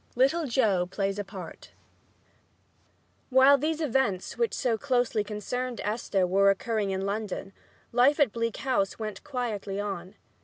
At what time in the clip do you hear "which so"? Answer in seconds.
4.35-4.75